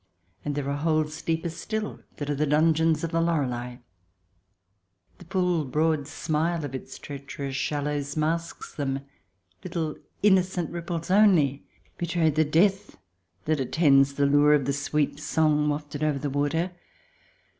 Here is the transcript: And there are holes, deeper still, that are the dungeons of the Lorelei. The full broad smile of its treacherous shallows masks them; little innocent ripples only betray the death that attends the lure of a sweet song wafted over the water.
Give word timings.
And 0.43 0.55
there 0.55 0.67
are 0.67 0.77
holes, 0.77 1.21
deeper 1.21 1.49
still, 1.49 1.99
that 2.15 2.27
are 2.27 2.33
the 2.33 2.47
dungeons 2.47 3.03
of 3.03 3.11
the 3.11 3.21
Lorelei. 3.21 3.75
The 5.19 5.25
full 5.25 5.63
broad 5.63 6.07
smile 6.07 6.65
of 6.65 6.73
its 6.73 6.97
treacherous 6.97 7.55
shallows 7.55 8.17
masks 8.17 8.73
them; 8.73 9.01
little 9.63 9.95
innocent 10.23 10.71
ripples 10.71 11.11
only 11.11 11.67
betray 11.99 12.31
the 12.31 12.43
death 12.43 12.97
that 13.45 13.59
attends 13.59 14.15
the 14.15 14.25
lure 14.25 14.55
of 14.55 14.67
a 14.67 14.73
sweet 14.73 15.19
song 15.19 15.69
wafted 15.69 16.03
over 16.03 16.17
the 16.17 16.31
water. 16.31 16.71